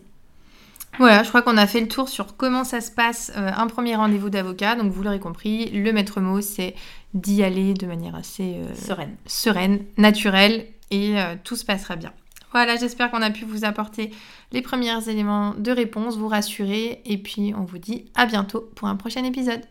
Voilà, 0.97 1.23
je 1.23 1.29
crois 1.29 1.41
qu'on 1.41 1.57
a 1.57 1.67
fait 1.67 1.81
le 1.81 1.87
tour 1.87 2.09
sur 2.09 2.35
comment 2.35 2.63
ça 2.63 2.81
se 2.81 2.91
passe 2.91 3.31
euh, 3.35 3.49
un 3.55 3.67
premier 3.67 3.95
rendez-vous 3.95 4.29
d'avocat. 4.29 4.75
Donc 4.75 4.91
vous 4.91 5.03
l'aurez 5.03 5.19
compris, 5.19 5.69
le 5.69 5.91
maître 5.93 6.21
mot, 6.21 6.41
c'est 6.41 6.75
d'y 7.13 7.43
aller 7.43 7.73
de 7.73 7.87
manière 7.87 8.15
assez 8.15 8.55
euh, 8.55 8.75
sereine. 8.75 9.15
sereine, 9.25 9.79
naturelle, 9.97 10.65
et 10.91 11.19
euh, 11.19 11.35
tout 11.43 11.55
se 11.55 11.65
passera 11.65 11.95
bien. 11.95 12.13
Voilà, 12.51 12.75
j'espère 12.75 13.09
qu'on 13.11 13.21
a 13.21 13.31
pu 13.31 13.45
vous 13.45 13.63
apporter 13.63 14.11
les 14.51 14.61
premiers 14.61 15.09
éléments 15.09 15.53
de 15.57 15.71
réponse, 15.71 16.17
vous 16.17 16.27
rassurer, 16.27 17.01
et 17.05 17.17
puis 17.17 17.53
on 17.57 17.63
vous 17.63 17.77
dit 17.77 18.05
à 18.13 18.25
bientôt 18.25 18.69
pour 18.75 18.89
un 18.89 18.97
prochain 18.97 19.23
épisode. 19.23 19.61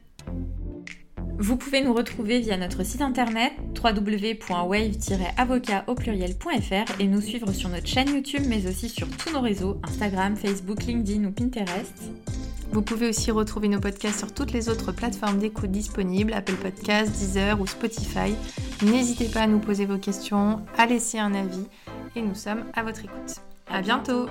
Vous 1.40 1.56
pouvez 1.56 1.82
nous 1.82 1.94
retrouver 1.94 2.40
via 2.40 2.58
notre 2.58 2.84
site 2.84 3.00
internet 3.00 3.54
www.wave-avocat 3.82 5.84
au 5.86 5.94
pluriel.fr 5.94 7.00
et 7.00 7.06
nous 7.06 7.22
suivre 7.22 7.50
sur 7.52 7.70
notre 7.70 7.86
chaîne 7.86 8.14
YouTube 8.14 8.42
mais 8.46 8.66
aussi 8.66 8.90
sur 8.90 9.08
tous 9.08 9.32
nos 9.32 9.40
réseaux 9.40 9.80
Instagram, 9.82 10.36
Facebook, 10.36 10.84
LinkedIn 10.84 11.24
ou 11.24 11.32
Pinterest. 11.32 11.94
Vous 12.72 12.82
pouvez 12.82 13.08
aussi 13.08 13.30
retrouver 13.30 13.68
nos 13.68 13.80
podcasts 13.80 14.18
sur 14.18 14.34
toutes 14.34 14.52
les 14.52 14.68
autres 14.68 14.92
plateformes 14.92 15.38
d'écoute 15.38 15.70
disponibles, 15.70 16.34
Apple 16.34 16.56
Podcasts, 16.56 17.12
Deezer 17.12 17.58
ou 17.58 17.66
Spotify. 17.66 18.34
N'hésitez 18.82 19.24
pas 19.24 19.40
à 19.40 19.46
nous 19.46 19.60
poser 19.60 19.86
vos 19.86 19.96
questions, 19.96 20.60
à 20.76 20.84
laisser 20.84 21.18
un 21.18 21.32
avis 21.32 21.64
et 22.16 22.20
nous 22.20 22.34
sommes 22.34 22.66
à 22.74 22.82
votre 22.82 23.02
écoute. 23.02 23.36
À 23.66 23.80
bientôt 23.80 24.26